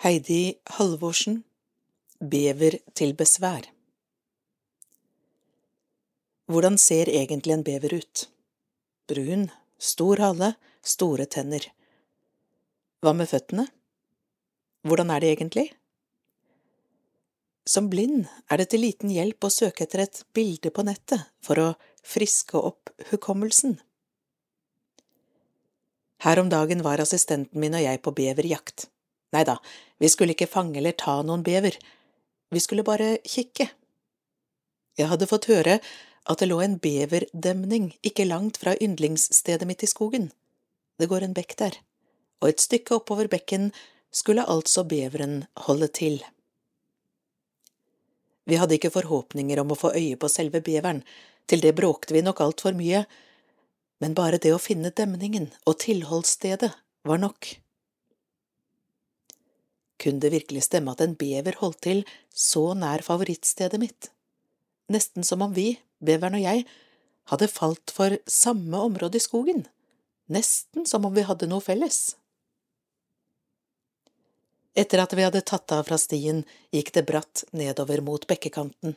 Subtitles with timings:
[0.00, 1.42] Heidi Halvorsen
[2.24, 3.66] Bever til besvær
[6.48, 8.22] Hvordan ser egentlig en bever ut?
[9.12, 9.42] Brun,
[9.76, 10.48] stor hale,
[10.80, 11.66] store tenner.
[13.04, 13.66] Hva med føttene?
[14.88, 15.66] Hvordan er de egentlig?
[17.68, 21.60] Som blind er det til liten hjelp å søke etter et bilde på nettet for
[21.60, 21.68] å
[22.14, 23.76] friske opp hukommelsen.
[26.24, 28.88] Her om dagen var assistenten min og jeg på beverjakt.
[29.36, 29.60] Nei da,
[30.00, 31.76] vi skulle ikke fange eller ta noen bever,
[32.50, 33.68] vi skulle bare kikke.
[34.98, 35.78] Jeg hadde fått høre
[36.30, 40.30] at det lå en beverdemning ikke langt fra yndlingsstedet mitt i skogen.
[41.00, 41.78] Det går en bekk der,
[42.42, 43.70] og et stykke oppover bekken
[44.12, 46.20] skulle altså beveren holde til.
[48.50, 51.04] Vi hadde ikke forhåpninger om å få øye på selve beveren,
[51.46, 53.04] til det bråkte vi nok altfor mye,
[54.00, 56.72] men bare det å finne demningen og tilholdsstedet
[57.06, 57.54] var nok.
[60.00, 64.08] Kunne det virkelig stemme at en bever holdt til så nær favorittstedet mitt?
[64.90, 66.64] Nesten som om vi, beveren og jeg,
[67.30, 69.66] hadde falt for samme område i skogen,
[70.32, 72.16] nesten som om vi hadde noe felles.
[74.78, 78.96] Etter at vi hadde tatt av fra stien, gikk det bratt nedover mot bekkekanten.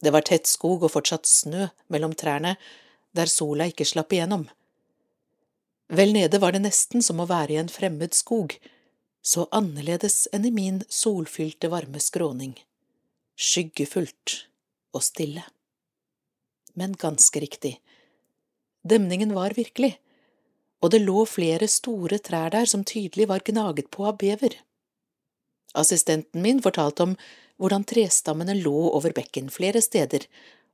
[0.00, 2.56] Det var tett skog og fortsatt snø mellom trærne,
[3.16, 4.46] der sola ikke slapp igjennom.
[5.90, 8.54] Vel nede var det nesten som å være i en fremmed skog,
[9.22, 12.54] så annerledes enn i min solfylte, varme skråning,
[13.36, 14.36] skyggefullt
[14.96, 15.44] og stille.
[16.74, 17.74] Men ganske riktig,
[18.82, 19.96] demningen var virkelig,
[20.80, 24.56] og det lå flere store trær der som tydelig var gnaget på av bever.
[25.76, 27.16] Assistenten min fortalte om
[27.60, 30.24] hvordan trestammene lå over bekken flere steder,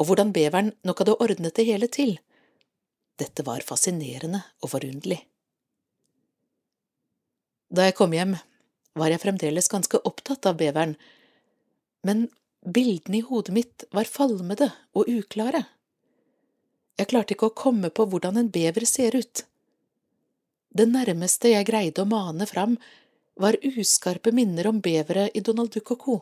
[0.00, 2.16] og hvordan beveren nok hadde ordnet det hele til.
[3.20, 5.20] Dette var fascinerende og forunderlig.
[7.70, 8.34] Da jeg kom hjem,
[8.98, 10.96] var jeg fremdeles ganske opptatt av beveren,
[12.06, 12.26] men
[12.66, 15.62] bildene i hodet mitt var falmede og uklare.
[16.98, 19.44] Jeg klarte ikke å komme på hvordan en bever ser ut.
[20.70, 22.76] Det nærmeste jeg greide å mane fram,
[23.40, 26.16] var uskarpe minner om bevere i Donald Duck og co.,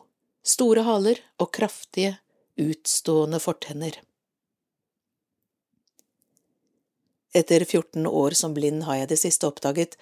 [0.45, 2.15] store haler og kraftige,
[2.59, 3.97] utstående fortenner.
[7.35, 9.97] Etter 14 år som blind har jeg det siste oppdaget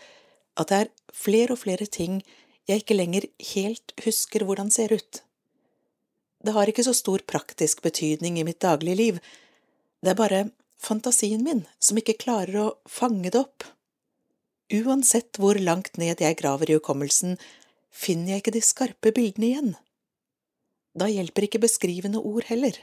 [0.58, 2.22] at det er flere og flere ting
[2.68, 5.22] jeg ikke lenger helt husker hvordan ser ut.
[6.44, 9.20] Det har ikke så stor praktisk betydning i mitt daglige liv,
[10.04, 10.42] det er bare
[10.78, 13.66] fantasien min som ikke klarer å fange det opp.
[14.74, 17.38] Uansett hvor langt ned jeg graver i hukommelsen,
[17.90, 19.74] finner jeg ikke de skarpe bildene igjen.
[20.98, 22.78] Da hjelper ikke beskrivende ord heller.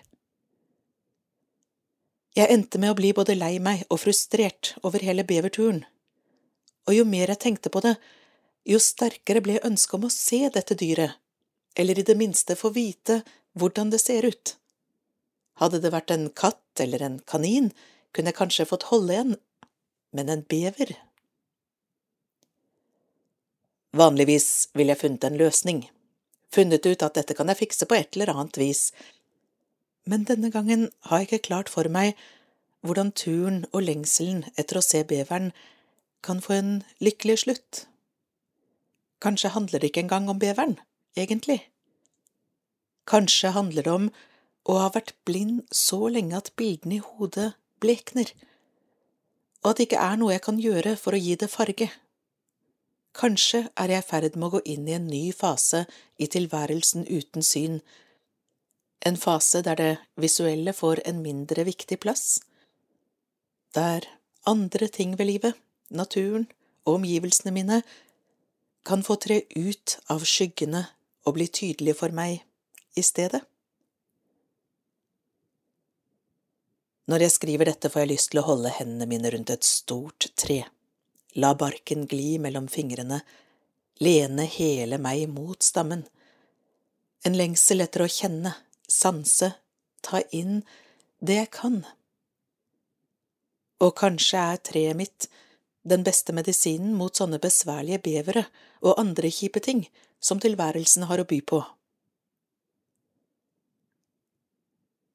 [2.35, 5.85] Jeg endte med å bli både lei meg og frustrert over hele beverturen
[6.89, 7.95] og jo mer jeg tenkte på det,
[8.65, 11.17] jo sterkere ble ønsket om å se dette dyret,
[11.77, 13.23] eller i det minste få vite
[13.59, 14.55] hvordan det ser ut.
[15.61, 17.71] Hadde det vært en katt eller en kanin,
[18.15, 19.35] kunne jeg kanskje fått holde en,
[20.13, 20.97] men en bever…
[23.95, 25.85] Vanligvis ville jeg funnet en løsning,
[26.51, 28.89] funnet ut at dette kan jeg fikse på et eller annet vis,
[30.11, 32.19] men denne gangen har jeg ikke klart for meg
[32.85, 35.53] hvordan turen og lengselen etter å se beveren
[36.25, 36.73] kan få en
[37.05, 37.85] lykkelig slutt.
[39.25, 40.79] Kanskje handler det ikke engang om beveren,
[41.17, 41.61] egentlig.
[43.07, 44.09] Kanskje handler det om
[44.65, 48.31] å ha vært blind så lenge at bildene i hodet blekner,
[49.63, 51.91] og at det ikke er noe jeg kan gjøre for å gi det farge.
[53.15, 55.85] Kanskje er jeg i ferd med å gå inn i en ny fase
[56.17, 57.79] i tilværelsen uten syn,
[59.05, 62.41] en fase der det visuelle får en mindre viktig plass,
[63.77, 64.07] der
[64.49, 65.61] andre ting ved livet
[65.97, 66.47] naturen
[66.85, 67.81] og omgivelsene mine
[68.85, 70.85] kan få tre ut av skyggene
[71.25, 72.43] og bli tydelige for meg
[72.99, 73.41] i stedet.
[77.09, 80.31] Når jeg skriver dette, får jeg lyst til å holde hendene mine rundt et stort
[80.41, 80.63] tre,
[81.37, 83.21] la barken gli mellom fingrene,
[84.01, 86.07] lene hele meg mot stammen.
[87.25, 88.55] En lengsel etter å kjenne,
[88.89, 89.53] sanse,
[90.05, 90.63] ta inn
[91.21, 91.79] det jeg kan.
[93.85, 95.29] Og kanskje er treet mitt
[95.85, 98.47] den beste medisinen mot sånne besværlige bevere
[98.83, 99.85] og andre kjipe ting
[100.21, 101.61] som tilværelsen har å by på.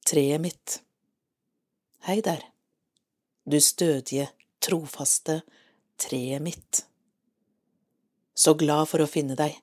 [0.10, 0.80] Treet mitt
[2.08, 2.40] Hei der,
[3.44, 4.30] du stødige,
[4.64, 5.42] trofaste
[6.00, 6.86] treet mitt.
[8.34, 9.58] Så glad for å finne deg,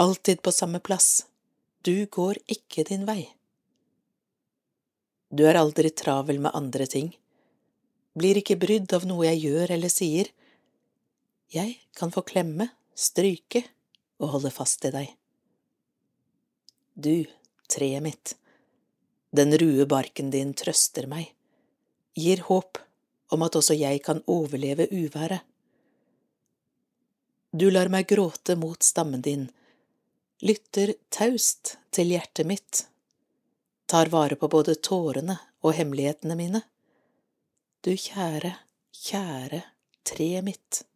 [0.00, 1.26] alltid på samme plass,
[1.84, 3.20] du går ikke din vei.
[5.28, 7.12] Du er aldri travel med andre ting
[8.18, 10.30] blir ikke brydd av noe jeg gjør eller sier.
[11.54, 12.68] Jeg kan få klemme,
[12.98, 13.62] stryke
[14.18, 15.14] og holde fast i deg.
[16.98, 17.24] Du,
[17.70, 18.34] treet mitt,
[19.30, 21.30] den røde barken din trøster meg,
[22.18, 22.80] gir håp
[23.30, 25.44] om at også jeg kan overleve uværet.
[27.52, 29.46] Du lar meg gråte mot stammen din,
[30.44, 32.82] lytter taust til hjertet mitt,
[33.88, 36.62] tar vare på både tårene og hemmelighetene mine.
[37.84, 38.50] Du kjære,
[38.90, 39.62] kjære
[40.04, 40.87] treet mitt.